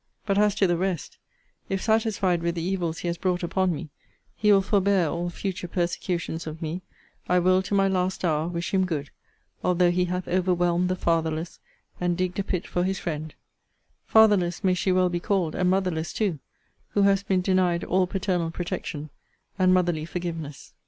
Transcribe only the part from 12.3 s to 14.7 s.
a pit for his friend: fatherless